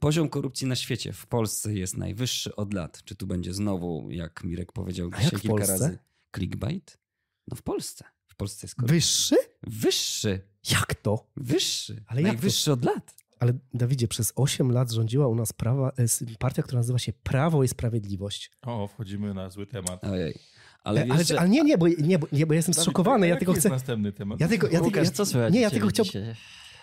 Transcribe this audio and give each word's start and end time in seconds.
Poziom 0.00 0.28
korupcji 0.28 0.66
na 0.66 0.76
świecie 0.76 1.12
w 1.12 1.26
Polsce 1.26 1.74
jest 1.74 1.96
najwyższy 1.96 2.56
od 2.56 2.74
lat. 2.74 3.02
Czy 3.04 3.16
tu 3.16 3.26
będzie 3.26 3.54
znowu, 3.54 4.08
jak 4.10 4.44
Mirek 4.44 4.72
powiedział 4.72 5.10
A 5.12 5.16
dzisiaj 5.16 5.30
kilka 5.40 5.48
Polsce? 5.48 5.72
razy, 5.72 5.98
clickbait? 6.36 6.98
No 7.48 7.56
w 7.56 7.62
Polsce. 7.62 8.04
W 8.26 8.34
Polsce 8.36 8.64
jest 8.66 8.74
korupcja. 8.74 8.94
Wyższy? 8.94 9.36
Wyższy. 9.62 10.40
Jak 10.70 10.94
to? 10.94 11.26
Wyższy. 11.36 12.02
Ale 12.06 12.22
jak 12.22 12.30
to? 12.30 12.34
najwyższy 12.34 12.72
od 12.72 12.84
lat. 12.84 13.14
Ale 13.38 13.52
Dawidzie, 13.74 14.08
przez 14.08 14.32
8 14.36 14.72
lat 14.72 14.90
rządziła 14.90 15.28
u 15.28 15.34
nas 15.34 15.52
prawa, 15.52 15.88
e, 15.98 16.36
partia, 16.38 16.62
która 16.62 16.78
nazywa 16.78 16.98
się 16.98 17.12
Prawo 17.12 17.64
i 17.64 17.68
Sprawiedliwość. 17.68 18.50
O, 18.62 18.86
wchodzimy 18.88 19.34
na 19.34 19.50
zły 19.50 19.66
temat. 19.66 20.04
Ojej. 20.04 20.38
Ale, 20.84 21.00
Ale, 21.02 21.12
ale, 21.14 21.24
że- 21.24 21.40
ale 21.40 21.48
nie, 21.48 21.62
nie, 21.62 21.78
bo, 21.78 21.88
nie, 21.88 22.18
bo, 22.18 22.26
nie, 22.32 22.46
bo 22.46 22.52
ja 22.54 22.56
jestem 22.56 22.72
Dawid, 22.72 22.82
zszokowany. 22.82 23.28
Ja 23.28 23.36
tylko 23.36 23.52
jest 23.52 23.60
chcę. 23.60 23.68
następny 23.70 24.12
temat? 24.12 24.40
Ja 24.40 24.48
tylko, 24.48 24.66
ja 24.66 24.70
tylko, 24.70 24.84
Łukasz, 24.86 25.04
ja, 25.04 25.10
co 25.12 25.26
słychać 25.26 25.54
nie, 25.54 25.60
ja 25.60 25.70
tylko 25.70 25.88
chciałbym. 25.88 26.34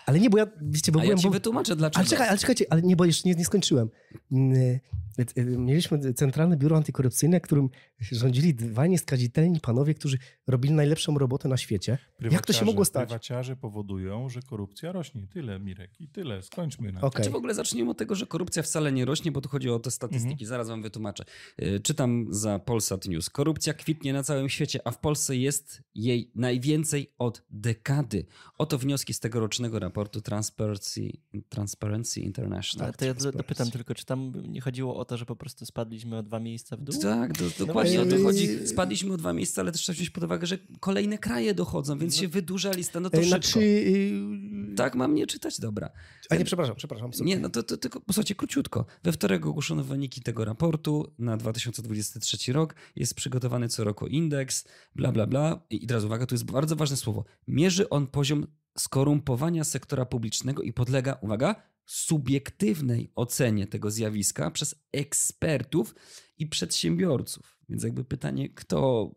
Ale 0.06 0.20
nie, 0.20 0.30
bo 0.30 0.38
ja, 0.38 0.46
wiecie, 0.62 0.92
bo 0.92 1.00
A 1.00 1.02
ja 1.02 1.06
byłem. 1.06 1.18
ci 1.18 1.26
bo, 1.26 1.32
wytłumaczę 1.32 1.76
dlaczego. 1.76 2.00
ale 2.00 2.08
czekaj, 2.08 2.28
ale 2.28 2.38
czekajcie, 2.38 2.64
ale 2.70 2.82
nie, 2.82 2.96
bo 2.96 3.04
jeszcze 3.04 3.28
nie, 3.28 3.34
nie 3.34 3.44
skończyłem. 3.44 3.88
Mm, 4.32 4.52
e, 4.56 5.44
Mieliśmy 5.44 6.14
Centralne 6.14 6.56
Biuro 6.56 6.76
Antykorupcyjne, 6.76 7.40
którym 7.40 7.68
rządzili 8.00 8.54
dwaj 8.54 8.90
nieskazitelni 8.90 9.60
panowie, 9.60 9.94
którzy 9.94 10.18
robili 10.46 10.74
najlepszą 10.74 11.18
robotę 11.18 11.48
na 11.48 11.56
świecie. 11.56 11.98
Jak 12.20 12.46
to 12.46 12.52
się 12.52 12.64
mogło 12.64 12.84
stać? 12.84 13.08
Prywaciarze 13.08 13.56
powodują, 13.56 14.28
że 14.28 14.42
korupcja 14.42 14.92
rośnie. 14.92 15.26
Tyle, 15.26 15.60
Mirek. 15.60 16.00
I 16.00 16.08
tyle. 16.08 16.42
Skończmy 16.42 16.92
na 16.92 17.00
Okej. 17.00 17.24
Czy 17.24 17.30
w 17.30 17.34
ogóle 17.34 17.54
zacznijmy 17.54 17.90
od 17.90 17.98
tego, 17.98 18.14
że 18.14 18.26
korupcja 18.26 18.62
wcale 18.62 18.92
nie 18.92 19.04
rośnie, 19.04 19.32
bo 19.32 19.40
tu 19.40 19.48
chodzi 19.48 19.70
o 19.70 19.78
te 19.78 19.90
statystyki. 19.90 20.32
Mhm. 20.32 20.48
Zaraz 20.48 20.68
wam 20.68 20.82
wytłumaczę. 20.82 21.24
Y, 21.62 21.80
Czytam 21.80 22.26
za 22.30 22.58
Polsat 22.58 23.06
News. 23.06 23.30
Korupcja 23.30 23.74
kwitnie 23.74 24.12
na 24.12 24.22
całym 24.22 24.48
świecie, 24.48 24.80
a 24.84 24.90
w 24.90 24.98
Polsce 24.98 25.36
jest 25.36 25.82
jej 25.94 26.30
najwięcej 26.34 27.12
od 27.18 27.42
dekady. 27.50 28.26
Oto 28.58 28.78
wnioski 28.78 29.14
z 29.14 29.20
tegorocznego 29.20 29.78
raportu 29.78 29.93
Transparency, 30.24 31.12
Transparency 31.48 32.20
International. 32.20 32.84
Ale 32.84 32.94
to 32.94 33.04
ja 33.04 33.14
dopytam 33.32 33.70
tylko, 33.70 33.94
czy 33.94 34.04
tam 34.04 34.32
nie 34.48 34.60
chodziło 34.60 34.96
o 34.96 35.04
to, 35.04 35.16
że 35.16 35.26
po 35.26 35.36
prostu 35.36 35.66
spadliśmy 35.66 36.18
o 36.18 36.22
dwa 36.22 36.40
miejsca 36.40 36.76
w 36.76 36.80
dół? 36.80 37.00
Tak, 37.02 37.38
do, 37.38 37.44
No 37.60 37.66
dokładnie 37.66 38.00
o 38.00 38.06
to 38.06 38.18
chodzi. 38.22 38.68
Spadliśmy 38.68 39.12
o 39.12 39.16
dwa 39.16 39.32
miejsca, 39.32 39.60
ale 39.62 39.72
też 39.72 39.80
trzeba 39.80 39.94
wziąć 39.94 40.10
pod 40.10 40.24
uwagę, 40.24 40.46
że 40.46 40.58
kolejne 40.80 41.18
kraje 41.18 41.54
dochodzą, 41.54 41.98
więc 41.98 42.16
się 42.16 42.28
wydłuża 42.28 42.70
lista. 42.72 43.00
No 43.00 43.10
to 43.10 43.18
E, 43.18 43.22
szybko. 43.24 43.38
Znaczy. 43.38 43.60
y, 43.60 44.74
Tak, 44.76 44.94
mam 44.94 45.14
nie 45.14 45.26
czytać, 45.26 45.60
dobra. 45.60 45.90
A 46.30 46.36
nie, 46.36 46.44
przepraszam, 46.44 46.76
przepraszam. 46.76 47.10
Nie, 47.20 47.38
no 47.38 47.48
to, 47.48 47.62
to 47.62 47.76
tylko, 47.76 48.00
posłuchajcie, 48.00 48.34
króciutko. 48.34 48.86
We 49.04 49.12
wtorek 49.12 49.46
ogłoszono 49.46 49.84
wyniki 49.84 50.22
tego 50.22 50.44
raportu 50.44 51.12
na 51.18 51.36
2023 51.36 52.52
rok. 52.52 52.74
Jest 52.96 53.14
przygotowany 53.14 53.68
co 53.68 53.84
roku 53.84 54.06
indeks, 54.06 54.64
bla, 54.94 55.12
bla, 55.12 55.26
bla. 55.26 55.60
I 55.70 55.86
teraz 55.86 56.04
uwaga, 56.04 56.26
tu 56.26 56.34
jest 56.34 56.44
bardzo 56.44 56.76
ważne 56.76 56.96
słowo. 56.96 57.24
Mierzy 57.48 57.88
on 57.88 58.06
poziom 58.06 58.46
skorumpowania 58.78 59.64
sektora 59.64 60.06
publicznego 60.06 60.62
i 60.62 60.72
podlega, 60.72 61.18
uwaga, 61.20 61.62
subiektywnej 61.86 63.12
ocenie 63.14 63.66
tego 63.66 63.90
zjawiska 63.90 64.50
przez 64.50 64.74
ekspertów 64.92 65.94
i 66.38 66.46
przedsiębiorców. 66.46 67.58
Więc 67.68 67.82
jakby 67.82 68.04
pytanie, 68.04 68.48
kto 68.48 69.10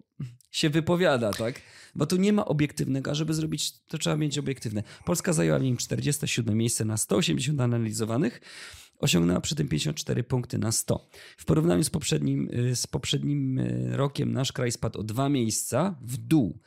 się 0.52 0.70
wypowiada, 0.70 1.34
tak? 1.34 1.62
Bo 1.96 2.06
tu 2.06 2.16
nie 2.16 2.34
ma 2.34 2.46
obiektywnego, 2.46 3.12
a 3.12 3.14
żeby 3.14 3.34
zrobić, 3.34 3.80
to 3.80 3.98
trzeba 3.98 4.18
mieć 4.18 4.38
obiektywne. 4.38 4.84
Polska 5.06 5.34
zajęła 5.34 5.60
w 5.60 5.64
nim 5.64 5.78
47 5.78 6.58
miejsce 6.58 6.86
na 6.86 6.98
180 6.98 7.62
analizowanych, 7.62 8.42
osiągnęła 9.00 9.42
przy 9.42 9.56
tym 9.56 9.68
54 9.68 10.24
punkty 10.24 10.58
na 10.58 10.72
100. 10.72 11.10
W 11.38 11.46
porównaniu 11.46 11.84
z 11.84 11.90
poprzednim, 11.90 12.50
y, 12.54 12.76
z 12.76 12.88
poprzednim 12.88 13.60
y, 13.60 13.98
rokiem 13.98 14.34
nasz 14.34 14.52
kraj 14.52 14.72
spadł 14.72 15.00
o 15.00 15.04
dwa 15.04 15.30
miejsca 15.30 15.96
w 16.02 16.18
dół. 16.18 16.60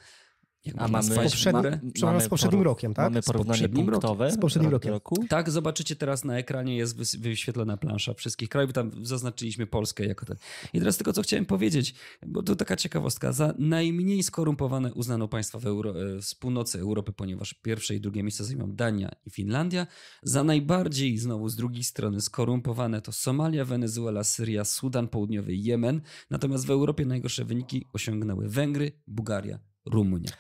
A 0.77 0.89
mamy, 0.89 1.08
poprzedni- 1.14 1.53
marę? 1.53 1.80
przepraszam, 1.94 2.20
z 2.20 2.28
poprzednim 2.28 2.62
rokiem, 2.62 2.94
tak? 2.94 3.05
Mamy 3.05 3.22
Z 3.22 3.27
porównanie 3.27 3.69
punktowe 3.69 4.30
Z 4.30 4.39
poprzednim 4.39 4.70
rok 4.72 4.83
do 4.83 4.89
rokiem. 4.89 4.92
roku. 4.92 5.28
Tak, 5.28 5.50
zobaczycie 5.50 5.97
teraz 5.97 6.25
na 6.25 6.39
ekranie, 6.39 6.77
jest 6.77 7.19
wyświetlona 7.20 7.77
plansza 7.77 8.14
wszystkich 8.14 8.48
krajów. 8.48 8.72
Tam 8.72 8.91
zaznaczyliśmy 9.06 9.66
Polskę 9.66 10.06
jako 10.06 10.27
ten. 10.27 10.36
I 10.72 10.78
teraz 10.78 10.97
tylko 10.97 11.12
co 11.12 11.22
chciałem 11.22 11.47
powiedzieć, 11.47 11.94
bo 12.27 12.42
to 12.42 12.56
taka 12.56 12.77
ciekawostka. 12.77 13.33
Za 13.33 13.55
najmniej 13.58 14.22
skorumpowane 14.22 14.94
uznano 14.94 15.28
państwa 15.28 15.59
w, 15.59 15.66
Euro- 15.66 16.16
e, 16.16 16.22
z 16.22 16.34
północy 16.34 16.81
Europy, 16.81 17.12
ponieważ 17.12 17.54
pierwsze 17.54 17.94
i 17.94 18.00
drugie 18.00 18.22
miejsce 18.22 18.44
zajmują 18.44 18.72
Dania 18.72 19.10
i 19.26 19.31
Finlandia. 19.31 19.87
Za 20.22 20.44
najbardziej, 20.44 21.19
znowu 21.19 21.49
z 21.49 21.56
drugiej 21.56 21.84
strony, 21.84 22.20
skorumpowane 22.20 23.00
to 23.03 23.12
Somalia, 23.12 23.65
Wenezuela, 23.65 24.25
Syria, 24.25 24.65
Sudan 24.65 25.09
Południowy, 25.09 25.54
Jemen. 25.54 26.00
Natomiast 26.31 26.66
w 26.66 26.70
Europie 26.70 27.06
najgorsze 27.06 27.44
wyniki 27.44 27.87
osiągnęły 27.93 28.49
Węgry, 28.49 28.93
Bułgaria, 29.06 29.59
Rumunia. 29.86 30.30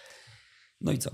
No 0.80 0.92
i 0.92 0.98
co? 0.98 1.10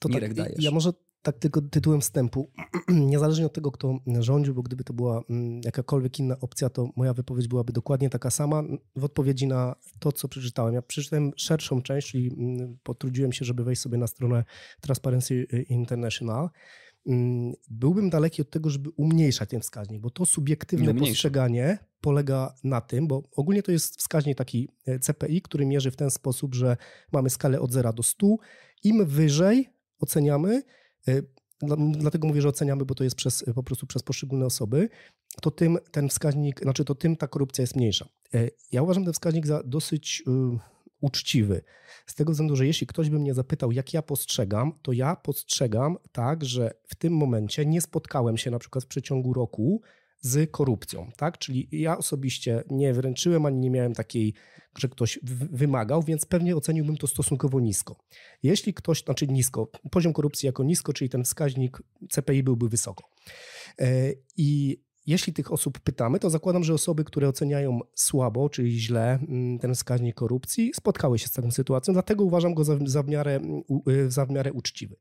To 0.00 0.08
Mirek, 0.08 0.34
tak, 0.34 0.36
dajesz. 0.36 0.64
Ja 0.64 0.70
może 0.70 0.92
tak 1.24 1.38
tylko 1.38 1.62
tytułem 1.62 2.00
wstępu, 2.00 2.50
niezależnie 2.88 3.46
od 3.46 3.52
tego, 3.52 3.70
kto 3.72 3.98
rządził, 4.20 4.54
bo 4.54 4.62
gdyby 4.62 4.84
to 4.84 4.92
była 4.92 5.22
mm, 5.30 5.60
jakakolwiek 5.64 6.18
inna 6.18 6.40
opcja, 6.40 6.70
to 6.70 6.88
moja 6.96 7.14
wypowiedź 7.14 7.48
byłaby 7.48 7.72
dokładnie 7.72 8.10
taka 8.10 8.30
sama 8.30 8.62
w 8.96 9.04
odpowiedzi 9.04 9.46
na 9.46 9.74
to, 9.98 10.12
co 10.12 10.28
przeczytałem. 10.28 10.74
Ja 10.74 10.82
przeczytałem 10.82 11.32
szerszą 11.36 11.82
część, 11.82 12.10
czyli 12.10 12.34
mm, 12.38 12.78
potrudziłem 12.82 13.32
się, 13.32 13.44
żeby 13.44 13.64
wejść 13.64 13.82
sobie 13.82 13.98
na 13.98 14.06
stronę 14.06 14.44
Transparency 14.80 15.46
International. 15.68 16.50
Mm, 17.06 17.52
Byłbym 17.70 18.10
daleki 18.10 18.42
od 18.42 18.50
tego, 18.50 18.70
żeby 18.70 18.90
umniejszać 18.96 19.50
ten 19.50 19.60
wskaźnik, 19.60 20.00
bo 20.00 20.10
to 20.10 20.26
subiektywne 20.26 20.94
postrzeganie 20.94 21.78
polega 22.04 22.54
na 22.64 22.80
tym, 22.80 23.06
bo 23.06 23.22
ogólnie 23.36 23.62
to 23.62 23.72
jest 23.72 23.96
wskaźnik 23.98 24.38
taki 24.38 24.68
e, 24.86 24.98
CPI, 24.98 25.42
który 25.42 25.66
mierzy 25.66 25.90
w 25.90 25.96
ten 25.96 26.10
sposób, 26.10 26.54
że 26.54 26.76
mamy 27.12 27.30
skalę 27.30 27.60
od 27.60 27.72
0 27.72 27.92
do 27.92 28.02
100. 28.02 28.36
Im 28.84 29.06
wyżej 29.06 29.68
oceniamy, 29.98 30.62
e, 31.08 31.22
dla- 31.62 31.76
dlatego 31.98 32.28
mówię, 32.28 32.42
że 32.42 32.48
oceniamy, 32.48 32.84
bo 32.84 32.94
to 32.94 33.04
jest 33.04 33.16
przez, 33.16 33.44
po 33.54 33.62
prostu 33.62 33.86
przez 33.86 34.02
poszczególne 34.02 34.46
osoby, 34.46 34.88
to 35.42 35.50
tym 35.50 35.78
ten 35.90 36.08
wskaźnik, 36.08 36.60
znaczy 36.60 36.84
to 36.84 36.94
tym 36.94 37.16
ta 37.16 37.28
korupcja 37.28 37.62
jest 37.62 37.76
mniejsza. 37.76 38.08
E, 38.34 38.48
Ja 38.72 38.82
uważam 38.82 39.04
ten 39.04 39.12
wskaźnik 39.12 39.46
za 39.46 39.62
dosyć 39.62 40.22
y, 40.28 40.58
uczciwy. 41.00 41.62
Z 42.06 42.14
tego 42.14 42.32
względu, 42.32 42.56
że 42.56 42.66
jeśli 42.66 42.86
ktoś 42.86 43.10
by 43.10 43.18
mnie 43.18 43.34
zapytał, 43.34 43.72
jak 43.72 43.94
ja 43.94 44.02
postrzegam, 44.02 44.72
to 44.82 44.92
ja 44.92 45.16
postrzegam 45.16 45.96
tak, 46.12 46.44
że 46.44 46.70
w 46.88 46.94
tym 46.94 47.12
momencie 47.12 47.66
nie 47.66 47.80
spotkałem 47.80 48.36
się 48.36 48.50
na 48.50 48.58
przykład 48.58 48.84
w 48.84 48.86
przeciągu 48.86 49.32
roku 49.32 49.82
z 50.24 50.50
korupcją, 50.50 51.10
tak? 51.16 51.38
Czyli 51.38 51.68
ja 51.72 51.98
osobiście 51.98 52.64
nie 52.70 52.94
wręczyłem 52.94 53.46
ani 53.46 53.58
nie 53.58 53.70
miałem 53.70 53.94
takiej, 53.94 54.34
że 54.78 54.88
ktoś 54.88 55.18
wymagał, 55.52 56.02
więc 56.02 56.26
pewnie 56.26 56.56
oceniłbym 56.56 56.96
to 56.96 57.06
stosunkowo 57.06 57.60
nisko. 57.60 57.96
Jeśli 58.42 58.74
ktoś, 58.74 59.02
znaczy 59.02 59.26
nisko, 59.26 59.70
poziom 59.90 60.12
korupcji 60.12 60.46
jako 60.46 60.64
nisko, 60.64 60.92
czyli 60.92 61.10
ten 61.10 61.24
wskaźnik 61.24 61.82
CPI 62.10 62.42
byłby 62.42 62.68
wysoko. 62.68 63.04
E, 63.78 64.12
I 64.36 64.80
jeśli 65.06 65.32
tych 65.32 65.52
osób 65.52 65.78
pytamy, 65.78 66.18
to 66.18 66.30
zakładam, 66.30 66.64
że 66.64 66.74
osoby, 66.74 67.04
które 67.04 67.28
oceniają 67.28 67.80
słabo, 67.94 68.48
czyli 68.48 68.80
źle 68.80 69.18
mm, 69.28 69.58
ten 69.58 69.74
wskaźnik 69.74 70.14
korupcji, 70.14 70.72
spotkały 70.74 71.18
się 71.18 71.28
z 71.28 71.32
taką 71.32 71.50
sytuacją, 71.50 71.94
dlatego 71.94 72.24
uważam 72.24 72.54
go 72.54 72.64
za, 72.64 72.78
za, 72.86 73.02
w, 73.02 73.08
miarę, 73.08 73.40
y, 73.88 74.10
za 74.10 74.26
w 74.26 74.30
miarę 74.30 74.52
uczciwy. 74.52 74.96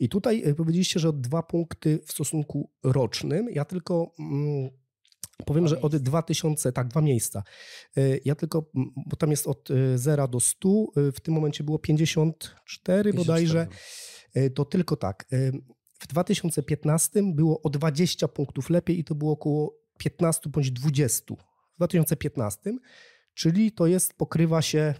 I 0.00 0.08
tutaj 0.08 0.42
y, 0.48 0.54
powiedzieliście, 0.54 1.00
że 1.00 1.12
dwa 1.12 1.42
punkty 1.42 1.98
w 2.06 2.12
stosunku 2.12 2.70
rocznym. 2.82 3.48
Ja 3.52 3.64
tylko 3.64 4.14
mm, 4.18 4.70
powiem, 5.46 5.68
że 5.68 5.80
od 5.80 5.96
2000, 5.96 6.72
tak, 6.72 6.88
dwa 6.88 7.00
miejsca. 7.00 7.42
Y, 7.98 8.20
Ja 8.24 8.34
tylko, 8.34 8.70
bo 9.06 9.16
tam 9.16 9.30
jest 9.30 9.46
od 9.46 9.70
y, 9.70 9.98
0 9.98 10.28
do 10.28 10.40
100, 10.40 10.68
y, 11.08 11.12
w 11.12 11.20
tym 11.20 11.34
momencie 11.34 11.64
było 11.64 11.78
54 11.78 13.12
bodajże. 13.12 13.66
Y, 14.36 14.50
To 14.50 14.64
tylko 14.64 14.96
tak. 14.96 15.26
W 16.00 16.06
2015 16.06 17.22
było 17.34 17.62
o 17.62 17.70
20 17.70 18.28
punktów 18.28 18.70
lepiej 18.70 18.98
i 18.98 19.04
to 19.04 19.14
było 19.14 19.32
około 19.32 19.74
15 19.98 20.50
bądź 20.50 20.70
20 20.70 21.34
w 21.34 21.76
2015, 21.76 22.72
czyli 23.34 23.72
to 23.72 23.86
jest, 23.86 24.14
pokrywa 24.14 24.62
się, 24.62 24.94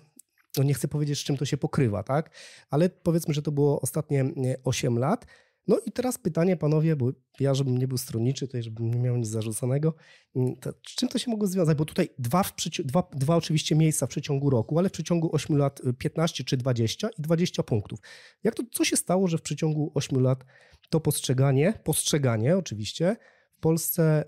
no 0.56 0.62
nie 0.62 0.74
chcę 0.74 0.88
powiedzieć, 0.88 1.18
z 1.18 1.24
czym 1.24 1.36
to 1.36 1.44
się 1.44 1.56
pokrywa, 1.56 2.02
tak? 2.02 2.30
Ale 2.70 2.88
powiedzmy, 2.88 3.34
że 3.34 3.42
to 3.42 3.52
było 3.52 3.80
ostatnie 3.80 4.20
e, 4.20 4.30
8 4.64 4.98
lat. 4.98 5.26
No 5.66 5.78
i 5.86 5.92
teraz 5.92 6.18
pytanie, 6.18 6.56
panowie, 6.56 6.96
bo 6.96 7.10
ja, 7.40 7.54
żebym 7.54 7.78
nie 7.78 7.88
był 7.88 7.98
stronniczy, 7.98 8.48
to 8.48 8.62
żebym 8.62 8.90
nie 8.94 8.98
miał 8.98 9.16
nic 9.16 9.28
zarzuconego, 9.28 9.94
mm, 10.36 10.56
to 10.56 10.70
z 10.88 10.94
czym 10.94 11.08
to 11.08 11.18
się 11.18 11.30
mogło 11.30 11.46
związać? 11.46 11.78
Bo 11.78 11.84
tutaj 11.84 12.08
dwa, 12.18 12.44
dwa, 12.84 13.08
dwa 13.12 13.36
oczywiście 13.36 13.76
miejsca 13.76 14.06
w 14.06 14.08
przeciągu 14.08 14.50
roku, 14.50 14.78
ale 14.78 14.88
w 14.88 14.92
przeciągu 14.92 15.34
8 15.34 15.56
lat 15.56 15.80
y, 15.80 15.94
15 15.94 16.44
czy 16.44 16.56
20 16.56 17.08
i 17.18 17.22
20 17.22 17.62
punktów. 17.62 17.98
Jak 18.44 18.54
to, 18.54 18.62
co 18.72 18.84
się 18.84 18.96
stało, 18.96 19.28
że 19.28 19.38
w 19.38 19.42
przeciągu 19.42 19.92
8 19.94 20.20
lat 20.20 20.44
to 20.90 21.00
postrzeganie, 21.00 21.74
postrzeganie 21.84 22.56
oczywiście, 22.56 23.16
w 23.56 23.60
Polsce 23.60 24.24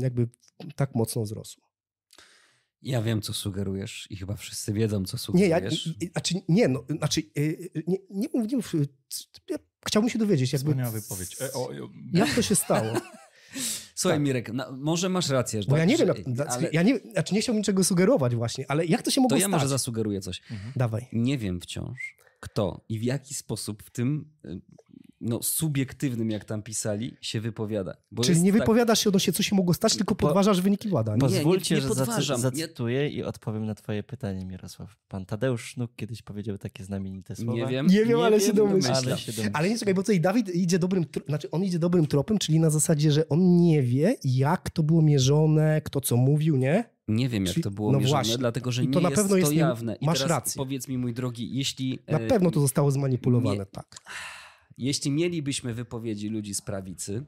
jakby 0.00 0.28
tak 0.76 0.94
mocno 0.94 1.22
wzrosło? 1.22 1.63
Ja 2.84 3.02
wiem, 3.02 3.22
co 3.22 3.32
sugerujesz 3.32 4.06
i 4.10 4.16
chyba 4.16 4.36
wszyscy 4.36 4.72
wiedzą, 4.72 5.04
co 5.04 5.32
Nie, 5.34 5.48
ja, 5.48 5.56
sugerujesz. 5.56 5.86
i- 5.86 6.04
i- 6.04 6.08
znaczy, 6.08 6.34
nie, 6.48 6.68
no, 6.68 6.84
znaczy, 6.98 7.20
y, 7.38 7.40
y, 7.76 7.82
nie, 7.86 7.98
nie, 8.10 8.28
mów- 8.34 8.48
nie, 8.50 8.56
mów, 8.56 8.74
y, 8.74 8.88
ja 9.50 9.56
chciałbym 9.86 10.10
się 10.10 10.18
dowiedzieć, 10.18 10.52
jakby, 10.52 10.70
Wspaniała 10.70 10.90
wypowiedź. 10.90 11.36
E, 11.40 11.52
o, 11.52 11.68
o, 11.68 11.72
jak 12.12 12.34
to 12.34 12.42
się 12.42 12.54
stało. 12.54 12.92
Słuchaj, 13.94 14.18
tak. 14.18 14.22
Mirek, 14.24 14.52
na, 14.52 14.70
może 14.72 15.08
masz 15.08 15.28
rację, 15.28 15.60
Bo 15.60 15.66
tak, 15.70 15.78
ja 15.78 15.84
nie 15.84 15.96
wiem, 15.96 16.06
że- 16.16 16.22
na- 16.26 16.44
na- 16.44 16.50
ale 16.50 16.68
ja 16.72 16.82
nie, 16.82 16.98
znaczy 16.98 17.34
nie 17.34 17.40
chciałbym 17.40 17.58
niczego 17.60 17.84
sugerować 17.84 18.34
właśnie, 18.34 18.64
ale 18.70 18.86
jak 18.86 19.02
to 19.02 19.10
się 19.10 19.14
to 19.14 19.20
mogło 19.22 19.36
ja 19.38 19.48
może 19.48 19.60
stać? 19.60 19.70
zasugeruję 19.70 20.20
coś. 20.20 20.42
Dawaj. 20.76 21.06
Nie 21.12 21.38
wiem 21.38 21.60
wciąż, 21.60 22.16
kto 22.40 22.84
i 22.88 22.98
w 22.98 23.02
jaki 23.02 23.34
sposób 23.34 23.82
w 23.82 23.90
tym 23.90 24.30
no, 25.24 25.42
subiektywnym, 25.42 26.30
jak 26.30 26.44
tam 26.44 26.62
pisali, 26.62 27.16
się 27.20 27.40
wypowiada. 27.40 27.96
Bo 28.10 28.22
Czyli 28.22 28.42
nie 28.42 28.52
tak- 28.52 28.60
wypowiadasz 28.60 29.00
się 29.00 29.10
odnośnie, 29.10 29.32
co 29.32 29.42
się 29.42 29.56
mogło 29.56 29.74
stać, 29.74 29.96
tylko 29.96 30.14
Po- 30.14 30.26
podważasz 30.26 30.60
wyniki 30.60 30.88
badań. 30.88 31.14
nie, 31.14 31.20
Pozwólcie, 31.20 31.74
nie 31.74 31.80
że 31.80 31.88
zacy- 31.88 32.00
podważam. 32.00 32.36
Nie- 32.36 32.42
zacytuję 32.42 33.08
i 33.08 33.22
odpowiem 33.22 33.66
na 33.66 33.74
twoje 33.74 34.02
pytanie, 34.02 34.44
Mirosław. 34.46 34.96
Pan 35.08 35.26
Tadeusz 35.26 35.64
Sznuk 35.70 35.90
kiedyś 35.96 36.22
powiedział 36.22 36.58
takie 36.58 36.84
znamienite 36.84 37.36
słowa. 37.36 37.52
Nie 37.54 37.66
wiem. 37.66 37.86
Nie 37.86 38.04
wiem, 38.04 38.20
ale 38.20 38.40
się 38.40 38.46
wiem, 38.46 38.56
domyślam. 38.56 38.94
Ale 38.96 39.18
się 39.18 39.32
domyślam. 39.32 39.50
Ale 39.54 39.68
nie 39.68 39.78
czekaj, 39.78 39.94
bo 39.94 40.02
tutaj 40.02 40.20
Dawid 40.20 40.54
idzie 40.54 40.78
dobrym, 40.78 41.04
znaczy 41.28 41.50
on 41.50 41.64
idzie 41.64 41.78
dobrym 41.78 42.06
tropem, 42.06 42.38
czyli 42.38 42.60
na 42.60 42.70
zasadzie, 42.70 43.12
że 43.12 43.28
on 43.28 43.56
nie 43.56 43.82
wie, 43.82 44.16
jak 44.24 44.70
to 44.70 44.82
było 44.82 45.02
mierzone, 45.02 45.80
kto 45.84 46.00
co 46.00 46.16
mówił, 46.16 46.56
nie? 46.56 46.94
Nie 47.08 47.28
wiem, 47.28 47.44
jak 47.44 47.52
Czyli- 47.54 47.64
to 47.64 47.70
było 47.70 47.92
no 47.92 47.98
mierzone, 47.98 48.22
właśnie. 48.22 48.38
dlatego 48.38 48.72
że 48.72 48.84
I 48.84 48.86
nie 48.86 48.92
to 48.92 49.00
na 49.00 49.08
jest 49.08 49.22
pewno 49.22 49.30
to 49.30 49.36
jest 49.38 49.52
nie- 49.52 49.58
jawne. 49.58 49.96
I 50.00 50.06
masz 50.06 50.18
teraz 50.18 50.30
rację. 50.30 50.58
powiedz 50.58 50.88
mi, 50.88 50.98
mój 50.98 51.14
drogi, 51.14 51.56
jeśli... 51.56 51.98
Na 52.08 52.18
e, 52.18 52.26
pewno 52.26 52.50
to 52.50 52.60
zostało 52.60 52.90
zmanipulowane, 52.90 53.58
nie- 53.58 53.66
tak. 53.66 53.96
Jeśli 54.78 55.10
mielibyśmy 55.10 55.74
wypowiedzi 55.74 56.28
ludzi 56.28 56.54
z 56.54 56.60
prawicy, 56.60 57.24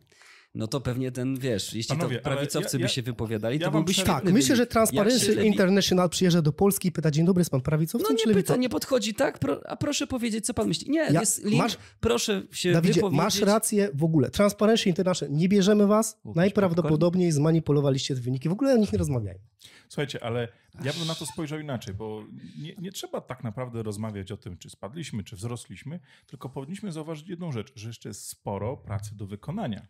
no 0.56 0.66
to 0.66 0.80
pewnie 0.80 1.12
ten, 1.12 1.38
wiesz, 1.38 1.74
jeśli 1.74 1.96
Panowie, 1.96 2.16
to 2.16 2.22
prawicowcy 2.22 2.76
ja- 2.76 2.78
by 2.78 2.82
ja- 2.82 2.88
się 2.88 3.02
wypowiadali, 3.02 3.58
ja 3.58 3.66
to 3.66 3.72
byłby 3.72 3.94
świetny 3.94 4.12
Tak, 4.12 4.32
myślę, 4.32 4.56
że 4.56 4.66
Transparency 4.66 5.44
International 5.44 6.10
przyjeżdża 6.10 6.42
do 6.42 6.52
Polski 6.52 6.88
i 6.88 6.92
pyta, 6.92 7.10
dzień 7.10 7.26
dobry, 7.26 7.40
jest 7.40 7.50
pan 7.50 7.60
prawicowcem 7.60 8.16
No 8.16 8.24
nie 8.26 8.34
pyta, 8.34 8.56
nie 8.56 8.68
podchodzi, 8.68 9.14
tak? 9.14 9.38
Pro, 9.38 9.60
a 9.70 9.76
proszę 9.76 10.06
powiedzieć, 10.06 10.46
co 10.46 10.54
pan 10.54 10.68
myśli. 10.68 10.90
Nie, 10.90 11.00
Ja- 11.00 11.20
jest 11.20 11.44
link, 11.44 11.62
masz- 11.62 11.76
proszę 12.00 12.42
się 12.52 12.72
Dawidzie, 12.72 12.94
wypowiedzieć. 12.94 13.24
masz 13.24 13.40
rację 13.40 13.88
w 13.94 14.04
ogóle. 14.04 14.30
Transparency 14.30 14.88
International, 14.88 15.34
nie 15.36 15.48
bierzemy 15.48 15.86
was, 15.86 16.20
Łukasz 16.24 16.36
najprawdopodobniej 16.36 17.32
zmanipulowaliście 17.32 18.14
te 18.14 18.20
wyniki. 18.20 18.48
W 18.48 18.52
ogóle 18.52 18.74
o 18.74 18.76
nich 18.76 18.92
nie 18.92 18.98
rozmawiajmy. 18.98 19.40
Słuchajcie, 19.88 20.24
ale 20.24 20.48
ja 20.84 20.92
bym 20.92 21.06
na 21.06 21.14
to 21.14 21.26
spojrzał 21.26 21.58
inaczej, 21.60 21.94
bo 21.94 22.24
nie, 22.58 22.74
nie 22.78 22.92
trzeba 22.92 23.20
tak 23.20 23.44
naprawdę 23.44 23.82
rozmawiać 23.82 24.32
o 24.32 24.36
tym, 24.36 24.56
czy 24.58 24.70
spadliśmy, 24.70 25.24
czy 25.24 25.36
wzrosliśmy, 25.36 26.00
tylko 26.26 26.48
powinniśmy 26.48 26.92
zauważyć 26.92 27.28
jedną 27.28 27.52
rzecz, 27.52 27.72
że 27.74 27.88
jeszcze 27.88 28.08
jest 28.08 28.28
sporo 28.28 28.76
pracy 28.76 29.16
do 29.16 29.26
wykonania. 29.26 29.86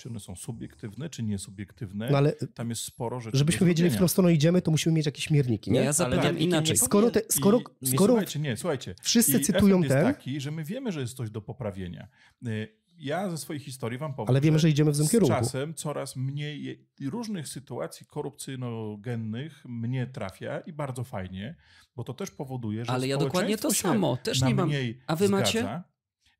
Czy 0.00 0.08
one 0.08 0.20
są 0.20 0.36
subiektywne, 0.36 1.10
czy 1.10 1.22
niesubiektywne. 1.22 2.10
No 2.10 2.18
ale 2.18 2.32
Tam 2.32 2.70
jest 2.70 2.82
sporo 2.82 3.20
rzeczy 3.20 3.38
żebyśmy 3.38 3.66
wiedzieli, 3.66 3.90
w 3.90 3.92
którą 3.92 4.08
stronę 4.08 4.32
idziemy, 4.32 4.62
to 4.62 4.70
musimy 4.70 4.94
mieć 4.94 5.06
jakieś 5.06 5.30
mierniki, 5.30 5.70
Nie, 5.70 5.78
nie? 5.78 5.84
ja 5.84 5.92
zapytam 5.92 6.20
Ale 6.26 6.32
nie- 6.34 6.40
inaczej. 6.40 6.72
nie 6.72 6.78
Skoro, 6.78 7.10
te, 7.10 7.20
I 7.20 7.32
skoro, 7.32 7.58
nie, 7.82 7.90
skoro 7.90 8.12
Słuchajcie, 8.12 8.38
nie, 8.38 8.56
słuchajcie. 8.56 8.94
wszyscy 9.02 9.38
I 9.38 9.40
cytują 9.40 9.78
efekt 9.78 9.92
ten, 9.94 10.06
jest 10.06 10.18
taki, 10.18 10.40
że 10.40 10.50
my 10.50 10.64
wiemy, 10.64 10.92
że 10.92 11.00
jest 11.00 11.16
coś 11.16 11.30
do 11.30 11.40
poprawienia. 11.42 12.08
Y, 12.46 12.80
Ja 12.98 13.30
ze 13.30 13.38
swojej 13.38 13.60
historii 13.60 13.98
wam 13.98 14.14
powiem, 14.14 14.28
ale 14.30 14.40
wiemy, 14.40 14.58
że 14.58 14.68
idziemy 14.70 14.92
w 14.92 14.96
tym 14.96 15.06
z 15.06 15.10
kierunku. 15.10 15.34
czasem 15.34 15.74
coraz 15.74 16.16
mniej 16.16 16.88
różnych 17.00 17.48
sytuacji 17.48 18.06
korupcyjnogennych 18.06 19.64
mnie 19.64 20.06
trafia 20.06 20.60
i 20.60 20.72
bardzo 20.72 21.04
fajnie, 21.04 21.56
bo 21.96 22.04
to 22.04 22.14
też 22.14 22.30
powoduje, 22.30 22.84
że 22.84 22.90
Ale 22.92 23.06
ja 23.08 23.16
dokładnie 23.16 23.58
to 23.58 23.70
samo, 23.70 24.16
też 24.16 24.40
na 24.40 24.48
nie 24.48 24.54
mam. 24.54 24.68
mniej 24.68 25.00
A 25.06 25.16
wy 25.16 25.26
zgadza. 25.28 25.40
macie? 25.42 25.82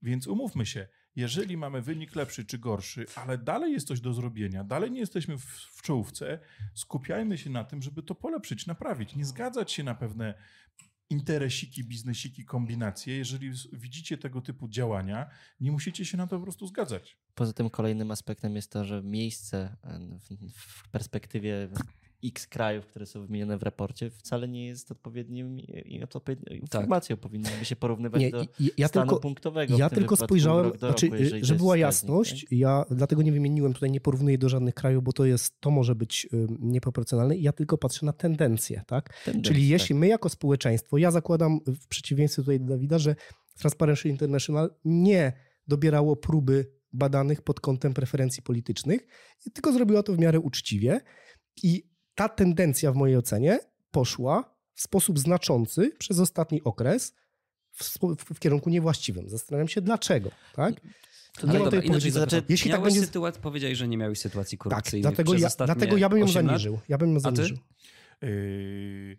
Więc 0.03 0.27
umówmy 0.27 0.67
się, 0.67 0.89
jeżeli 1.17 1.57
mamy 1.57 1.83
wynik 1.83 2.17
lepszy 2.17 2.45
czy 2.45 2.59
gorszy, 2.59 3.07
ale 3.15 3.39
dalej 3.39 3.73
jest 3.73 3.87
coś 3.87 4.01
do 4.01 4.15
zrobienia, 4.15 4.65
dalej 4.65 4.91
nie 4.91 5.01
jesteśmy 5.01 5.39
w, 5.39 5.45
w 5.45 5.83
czołówce, 5.83 6.39
skupiajmy 6.75 7.39
się 7.39 7.51
na 7.51 7.65
tym, 7.65 7.83
żeby 7.83 8.03
to 8.03 8.15
polepszyć, 8.15 8.67
naprawić. 8.67 9.17
Nie 9.17 9.25
zgadzać 9.25 9.73
się 9.73 9.85
na 9.85 9.95
pewne 9.95 10.35
interesiki, 11.11 11.85
biznesiki, 11.85 12.45
kombinacje. 12.45 13.17
Jeżeli 13.17 13.53
widzicie 13.73 14.19
tego 14.19 14.41
typu 14.41 14.69
działania, 14.69 15.31
nie 15.61 15.73
musicie 15.73 16.05
się 16.05 16.17
na 16.17 16.27
to 16.27 16.37
po 16.37 16.43
prostu 16.43 16.67
zgadzać. 16.67 17.19
Poza 17.35 17.53
tym 17.53 17.71
kolejnym 17.71 18.11
aspektem 18.11 18.57
jest 18.57 18.73
to, 18.73 18.85
że 18.85 19.03
miejsce 19.03 19.77
e, 19.85 20.19
w 20.55 20.89
perspektywie 20.89 21.69
X 22.25 22.47
krajów, 22.47 22.87
które 22.87 23.07
są 23.07 23.27
wymienione 23.27 23.59
w 23.59 23.63
raporcie, 23.63 24.11
wcale 24.11 24.49
nie 24.49 24.67
jest 24.67 24.91
odpowiednim 24.91 25.61
odpowiednią 26.05 26.47
informacją. 26.51 27.17
Powinniśmy 27.17 27.65
się 27.65 27.77
porównywać 27.77 28.23
Nie, 28.23 28.31
do 28.31 28.47
ja 28.79 28.89
stanu 28.89 29.07
tylko, 29.07 29.21
punktowego. 29.21 29.79
ja 29.79 29.91
tylko 29.91 30.17
spojrzałem, 30.17 30.65
rok 30.65 30.79
znaczy, 30.79 31.07
roku, 31.07 31.17
żeby 31.41 31.59
była 31.59 31.75
wskaźnik, 31.75 31.81
jasność, 31.81 32.41
tak? 32.41 32.53
ja 32.53 32.85
dlatego 32.91 33.23
nie 33.23 33.33
wymieniłem, 33.33 33.73
tutaj 33.73 33.91
nie 33.91 34.01
porównuję 34.01 34.39
do 34.39 34.49
żadnych 34.49 34.75
krajów, 34.75 35.05
bo 35.05 35.13
to 35.13 35.25
jest, 35.25 35.61
to 35.61 35.71
może 35.71 35.95
być 35.95 36.29
nieproporcjonalne. 36.59 37.37
Ja 37.37 37.53
tylko 37.53 37.79
patrzę 37.79 38.07
na 38.07 38.13
tendencje, 38.13 38.83
tak? 38.87 39.23
Tendencja, 39.25 39.53
Czyli 39.53 39.65
tak. 39.65 39.71
jeśli 39.71 39.95
my 39.95 40.07
jako 40.07 40.29
społeczeństwo, 40.29 40.99
ja 40.99 41.11
zakładam 41.11 41.61
w 41.67 41.87
przeciwieństwie 41.87 42.43
tutaj 42.43 42.61
do 42.61 42.67
Dawida, 42.67 42.99
że 42.99 43.17
Transparency 43.59 44.09
International 44.09 44.75
nie 44.85 45.33
dobierało 45.69 46.17
próby 46.17 46.67
badanych 46.93 47.43
pod 47.43 47.61
kątem 47.61 47.95
preferencji 47.95 48.43
politycznych, 48.43 49.07
tylko 49.55 49.73
zrobiła 49.73 50.03
to 50.03 50.13
w 50.13 50.19
miarę 50.19 50.41
uczciwie 50.41 51.01
i 51.63 51.90
ta 52.15 52.29
tendencja 52.29 52.93
w 52.93 52.95
mojej 52.97 53.17
ocenie 53.17 53.59
poszła 53.91 54.55
w 54.75 54.81
sposób 54.83 55.19
znaczący 55.19 55.93
przez 55.99 56.19
ostatni 56.21 56.63
okres 56.65 57.15
w, 57.73 57.85
w, 58.17 58.35
w 58.35 58.39
kierunku 58.39 58.71
niewłaściwym. 58.71 59.29
Zastanawiam 59.29 59.69
się 59.69 59.81
dlaczego, 59.81 60.31
tak? 60.55 60.75
To 61.41 61.47
Nie 61.47 61.59
dobra, 61.59 61.81
inaczej 61.83 62.11
zapytam. 62.11 62.43
Jeśli 62.49 62.71
tak 62.71 62.83
będzie- 62.83 63.01
sytuację, 63.01 63.43
powiedziałeś, 63.43 63.79
że 63.79 63.89
nie 63.89 63.97
miałeś 63.97 64.19
sytuacji 64.19 64.59
Tak, 64.59 64.63
korupcyjnych 64.63 65.03
dlatego 65.03 65.35
ja, 65.35 65.49
dlatego 65.67 65.97
ja 65.97 66.09
bym 66.09 66.19
ją 66.19 66.25
8 66.25 66.47
lat? 66.47 66.53
zaniżył. 66.53 66.81
Ja 66.89 66.99
bym 66.99 67.09
ją 67.11 67.17
ty? 67.17 67.21
zaniżył. 67.21 67.57
Yy, 68.23 69.19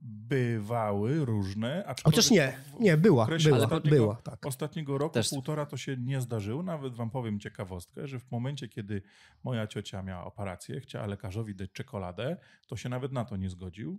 bywały 0.00 1.24
różne, 1.24 1.84
Chociaż 2.04 2.30
nie, 2.30 2.58
nie, 2.80 2.96
była, 2.96 3.26
była, 3.26 3.56
ostatniego, 3.56 3.96
była, 3.96 4.14
tak. 4.14 4.46
Ostatniego 4.46 4.98
roku, 4.98 5.14
Też- 5.14 5.30
półtora 5.30 5.66
to 5.66 5.76
się 5.76 5.96
nie 5.96 6.20
zdarzyło. 6.20 6.62
Nawet 6.62 6.94
wam 6.94 7.10
powiem 7.10 7.40
ciekawostkę, 7.40 8.08
że 8.08 8.20
w 8.20 8.30
momencie, 8.30 8.68
kiedy 8.68 9.02
moja 9.44 9.66
ciocia 9.66 10.02
miała 10.02 10.24
operację, 10.24 10.80
chciała 10.80 11.06
lekarzowi 11.06 11.54
dać 11.54 11.72
czekoladę, 11.72 12.36
to 12.66 12.76
się 12.76 12.88
nawet 12.88 13.12
na 13.12 13.24
to 13.24 13.36
nie 13.36 13.50
zgodził. 13.50 13.98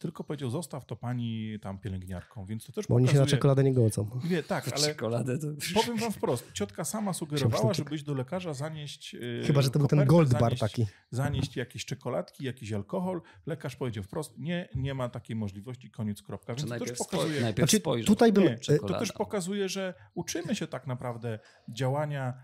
Tylko 0.00 0.24
powiedział, 0.24 0.50
zostaw 0.50 0.86
to 0.86 0.96
pani 0.96 1.58
tam 1.62 1.78
pielęgniarką, 1.78 2.46
więc 2.46 2.64
to 2.66 2.72
też 2.72 2.86
Bo 2.86 2.94
oni 2.94 3.06
się 3.06 3.12
na 3.12 3.18
pokazuje... 3.18 3.36
czekoladę 3.36 3.64
nie 3.64 3.74
godzą. 3.74 4.10
Nie, 4.30 4.42
tak, 4.42 4.68
ale 4.68 4.86
Czekoladę 4.86 5.38
to... 5.38 5.46
powiem 5.74 5.96
wam 5.98 6.12
wprost. 6.12 6.52
Ciotka 6.52 6.84
sama 6.84 7.12
sugerowała, 7.12 7.54
Chciałbym 7.56 7.74
żeby 7.74 7.94
iść 7.96 8.04
do 8.04 8.14
lekarza, 8.14 8.54
zanieść 8.54 9.14
yy, 9.14 9.42
Chyba, 9.46 9.62
że 9.62 9.70
to 9.70 9.78
był 9.78 9.88
ten 9.88 10.04
gold 10.04 10.32
bar 10.32 10.40
zanieść, 10.40 10.60
taki. 10.60 10.86
zanieść 11.10 11.56
jakieś 11.56 11.84
czekoladki, 11.84 12.44
jakiś 12.44 12.72
alkohol. 12.72 13.20
Lekarz 13.46 13.76
powiedział 13.76 14.04
wprost, 14.04 14.38
nie, 14.38 14.68
nie 14.74 14.94
ma 14.94 15.08
takiej 15.08 15.36
możliwości, 15.36 15.90
koniec, 15.90 16.22
kropka. 16.22 16.54
Czy 16.54 16.66
Więc 16.66 16.68
to 16.72 16.78
też 16.78 16.80
najpierw, 16.88 16.98
pokazuje... 16.98 17.38
spoj- 17.38 17.42
najpierw 17.42 17.70
Znaczy, 17.70 17.80
spojrzał. 17.82 18.06
tutaj 18.14 18.32
bym- 18.32 18.44
Nie, 18.44 18.58
to 18.78 18.98
też 18.98 19.12
pokazuje, 19.12 19.68
że 19.68 19.94
uczymy 20.14 20.54
się 20.54 20.66
tak 20.66 20.86
naprawdę 20.86 21.38
działania 21.68 22.34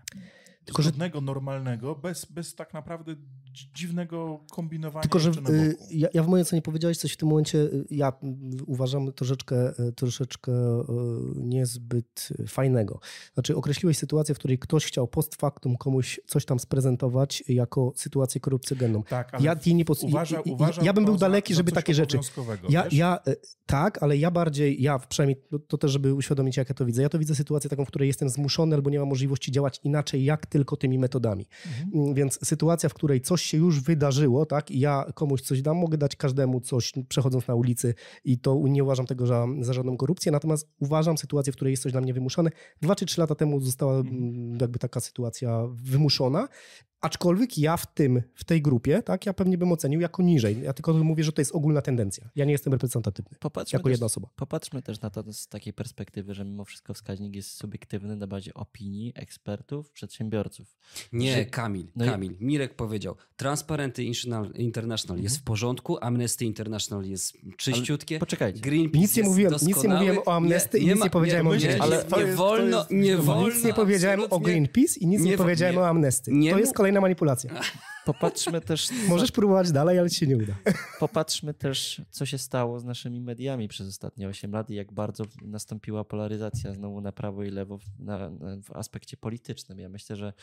Tylko, 0.65 0.81
że- 0.81 0.89
zgodnego, 0.89 1.21
normalnego, 1.21 1.95
bez, 1.95 2.25
bez 2.25 2.55
tak 2.55 2.73
naprawdę 2.73 3.15
dziwnego 3.75 4.39
kombinowania 4.51 5.01
Tylko, 5.01 5.19
że 5.19 5.31
y, 5.31 5.75
ja, 5.91 6.07
ja 6.13 6.23
w 6.23 6.27
mojej 6.27 6.41
ocenie 6.41 6.61
powiedziałeś 6.61 6.97
coś 6.97 7.13
w 7.13 7.17
tym 7.17 7.29
momencie, 7.29 7.57
y, 7.57 7.85
ja 7.89 8.13
uważam 8.65 9.13
troszeczkę, 9.13 9.79
y, 9.79 9.93
troszeczkę 9.93 10.51
niezbyt 11.35 12.29
fajnego. 12.47 12.99
Znaczy 13.33 13.55
określiłeś 13.55 13.97
sytuację, 13.97 14.35
w 14.35 14.37
której 14.37 14.59
ktoś 14.59 14.85
chciał 14.85 15.07
post 15.07 15.35
factum 15.35 15.77
komuś 15.77 16.19
coś 16.25 16.45
tam 16.45 16.59
sprezentować 16.59 17.43
jako 17.47 17.93
sytuację 17.95 18.41
korupcjogenną. 18.41 19.03
Tak, 19.03 19.33
ale 19.33 19.43
Ja 19.43 19.55
jej 19.65 19.75
nie 19.75 19.85
pos- 19.85 20.03
uważa, 20.03 20.41
uważam 20.41 20.85
ja 20.85 20.93
bym 20.93 21.05
był 21.05 21.17
daleki, 21.17 21.53
żeby 21.53 21.71
takie 21.71 21.93
rzeczy. 21.93 22.19
Ja, 22.69 22.83
wiesz? 22.83 22.93
ja 22.93 23.19
tak, 23.65 24.03
ale 24.03 24.17
ja 24.17 24.31
bardziej, 24.31 24.81
ja 24.81 24.99
przynajmniej 24.99 25.43
to, 25.49 25.59
to 25.59 25.77
też, 25.77 25.91
żeby 25.91 26.13
uświadomić, 26.13 26.57
jak 26.57 26.69
ja 26.69 26.75
to 26.75 26.85
widzę. 26.85 27.01
Ja 27.01 27.09
to 27.09 27.19
widzę 27.19 27.35
sytuację 27.35 27.69
taką, 27.69 27.85
w 27.85 27.87
której 27.87 28.07
jestem 28.07 28.29
zmuszony 28.29 28.75
albo 28.75 28.89
nie 28.89 28.99
mam 28.99 29.07
możliwości 29.07 29.51
działać 29.51 29.79
inaczej, 29.83 30.23
jak 30.23 30.45
tylko 30.45 30.77
tymi 30.77 30.99
metodami. 30.99 31.45
Mhm. 31.65 32.13
Więc 32.13 32.47
sytuacja, 32.47 32.89
w 32.89 32.93
której 32.93 33.21
coś 33.21 33.46
się 33.47 33.57
już 33.57 33.81
wydarzyło, 33.81 34.45
tak, 34.45 34.71
i 34.71 34.79
ja 34.79 35.05
komuś 35.13 35.41
coś 35.41 35.61
dam, 35.61 35.77
mogę 35.77 35.97
dać 35.97 36.15
każdemu 36.15 36.61
coś, 36.61 36.93
przechodząc 37.09 37.47
na 37.47 37.55
ulicy 37.55 37.93
i 38.23 38.37
to 38.39 38.61
nie 38.67 38.83
uważam 38.83 39.05
tego 39.05 39.27
za, 39.27 39.47
za 39.59 39.73
żadną 39.73 39.97
korupcję, 39.97 40.31
natomiast 40.31 40.69
uważam 40.79 41.17
sytuację, 41.17 41.53
w 41.53 41.55
której 41.55 41.71
jest 41.71 41.83
coś 41.83 41.91
dla 41.91 42.01
mnie 42.01 42.13
wymuszane. 42.13 42.49
Dwa 42.81 42.95
czy 42.95 43.05
trzy 43.05 43.21
lata 43.21 43.35
temu 43.35 43.61
została 43.61 43.97
Mhm. 43.97 44.57
jakby 44.61 44.79
taka 44.79 44.99
sytuacja 44.99 45.67
wymuszona, 45.69 46.47
aczkolwiek 47.01 47.57
ja 47.57 47.77
w 47.77 47.93
tym, 47.93 48.21
w 48.35 48.43
tej 48.43 48.61
grupie, 48.61 49.03
tak, 49.03 49.25
ja 49.25 49.33
pewnie 49.33 49.57
bym 49.57 49.71
ocenił 49.71 50.01
jako 50.01 50.23
niżej. 50.23 50.61
Ja 50.61 50.73
tylko 50.73 50.93
mówię, 50.93 51.23
że 51.23 51.31
to 51.31 51.41
jest 51.41 51.51
ogólna 51.55 51.81
tendencja. 51.81 52.29
Ja 52.35 52.45
nie 52.45 52.51
jestem 52.51 52.73
reprezentatywny 52.73 53.37
Popatrzmy 53.39 53.77
jako 53.77 53.83
też, 53.89 53.91
jedna 53.91 54.05
osoba. 54.05 54.27
popatrzmy 54.35 54.81
też 54.81 55.01
na 55.01 55.09
to 55.09 55.33
z 55.33 55.47
takiej 55.47 55.73
perspektywy, 55.73 56.33
że 56.33 56.45
mimo 56.45 56.65
wszystko 56.65 56.93
wskaźnik 56.93 57.35
jest 57.35 57.49
subiektywny 57.51 58.15
na 58.15 58.27
bazie 58.27 58.53
opinii 58.53 59.11
ekspertów, 59.15 59.91
przedsiębiorców. 59.91 60.77
Nie, 61.13 61.33
Że- 61.35 61.45
Kamil, 61.45 61.87
No 61.95 62.05
i- 62.05 62.09
Kamil. 62.09 62.35
Mirek 62.39 62.75
powiedział, 62.75 63.15
Transparency 63.35 64.03
International- 64.03 64.55
International 64.55 65.23
jest 65.23 65.37
w 65.37 65.43
porządku, 65.43 65.97
Amnesty 66.01 66.45
International 66.45 67.05
jest 67.05 67.37
czyściutkie, 67.57 68.19
Poczekajcie. 68.19 68.59
Greenpeace 68.61 68.99
Nic 69.01 69.15
nie 69.15 69.19
jest 69.21 69.29
mówiłem- 69.29 69.53
nic 69.61 69.83
nie 69.83 69.89
mówiłem 69.89 70.17
o 70.25 70.33
Amnesty 70.35 70.77
i 70.79 70.85
nic 70.87 70.97
ma- 70.99 71.05
nie 71.05 71.09
powiedziałem 71.11 71.47
o 71.47 71.53
nie, 71.55 71.59
Greenpeace. 71.59 71.97
nie, 72.07 72.13
Ale 72.15 72.25
nie 72.25 72.35
wolno, 72.35 72.85
nie 72.91 72.97
nic 73.15 73.25
wolno. 73.25 73.47
Nic 73.49 73.63
nie 73.63 73.73
powiedziałem 73.73 74.21
o. 74.29 74.39
Greenpeace 74.39 74.99
i 74.99 75.07
nic 75.07 75.21
nie, 75.21 75.31
Nie- 75.31 75.37
powiedziałem 75.37 75.75
nie- 75.75 75.81
o 75.81 75.87
Amnesty. 75.87 76.31
nie 76.31 76.51
to 76.51 76.59
jest 76.59 76.73
kolejna 76.87 77.01
manipulacja. 77.01 77.51
Popatrzmy 78.05 78.61
też, 78.61 78.89
Możesz 79.09 79.31
próbować 79.31 79.71
dalej, 79.71 79.99
ale 79.99 80.09
ci 80.09 80.19
się 80.19 80.27
nie 80.27 80.37
uda. 80.37 80.55
popatrzmy 80.99 81.53
też, 81.53 82.01
co 82.09 82.25
się 82.25 82.37
stało 82.37 82.79
z 82.79 82.85
naszymi 82.85 83.21
mediami 83.21 83.67
przez 83.67 83.87
ostatnie 83.87 84.27
8 84.27 84.51
lat 84.51 84.69
i 84.69 84.75
jak 84.75 84.93
bardzo 84.93 85.23
nastąpiła 85.41 86.03
polaryzacja 86.03 86.73
znowu 86.73 87.01
na 87.01 87.11
prawo 87.11 87.43
i 87.43 87.49
lewo 87.49 87.77
w, 87.77 87.99
na, 87.99 88.29
na, 88.29 88.61
w 88.63 88.71
aspekcie 88.71 89.17
politycznym. 89.17 89.79
Ja 89.79 89.89
myślę, 89.89 90.15
że 90.15 90.33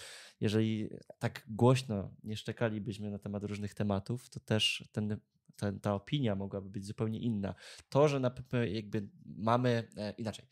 jeżeli 0.40 0.88
tak 1.18 1.44
głośno 1.48 2.10
nie 2.24 2.36
szczekalibyśmy 2.36 3.10
na 3.10 3.18
temat 3.18 3.44
różnych 3.44 3.74
tematów, 3.74 4.30
to 4.30 4.40
też 4.40 4.88
ten, 4.92 5.16
ten, 5.56 5.80
ta 5.80 5.94
opinia 5.94 6.34
mogłaby 6.34 6.70
być 6.70 6.86
zupełnie 6.86 7.18
inna. 7.18 7.54
To, 7.88 8.08
że 8.08 8.20
na, 8.20 8.30
jakby 8.72 9.08
mamy 9.24 9.88
e, 9.96 10.10
inaczej. 10.18 10.44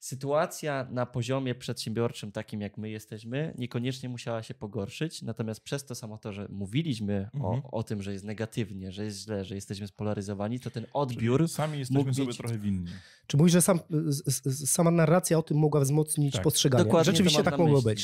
Sytuacja 0.00 0.86
na 0.90 1.06
poziomie 1.06 1.54
przedsiębiorczym, 1.54 2.32
takim 2.32 2.60
jak 2.60 2.78
my 2.78 2.90
jesteśmy, 2.90 3.54
niekoniecznie 3.58 4.08
musiała 4.08 4.42
się 4.42 4.54
pogorszyć. 4.54 5.22
Natomiast 5.22 5.60
przez 5.60 5.84
to 5.84 5.94
samo 5.94 6.18
to, 6.18 6.32
że 6.32 6.46
mówiliśmy 6.50 7.30
Mhm. 7.34 7.44
o, 7.64 7.70
o 7.70 7.82
tym, 7.82 8.02
że 8.02 8.12
jest 8.12 8.24
negatywnie, 8.24 8.92
że 8.92 9.04
jest 9.04 9.18
źle, 9.18 9.44
że 9.44 9.54
jesteśmy 9.54 9.86
spolaryzowani, 9.86 10.60
to 10.60 10.70
ten 10.70 10.86
odbiór. 10.92 11.48
Sami 11.48 11.78
jesteśmy 11.78 11.98
mógł 12.04 12.14
sobie 12.14 12.26
mieć- 12.26 12.36
trochę 12.36 12.58
winni. 12.58 12.86
Czy 13.26 13.36
mówisz, 13.36 13.52
że 13.52 13.62
sam, 13.62 13.80
s- 14.08 14.22
s- 14.46 14.70
sama 14.70 14.90
narracja 14.90 15.38
o 15.38 15.42
tym 15.42 15.56
mogła 15.58 15.80
wzmocnić 15.80 16.34
Tak. 16.34 16.42
postrzeganie? 16.42 16.84
Dokładnie 16.84 17.12
Rzeczywiście 17.12 17.42
tak 17.42 17.58
mogło 17.58 17.82
być. 17.82 17.98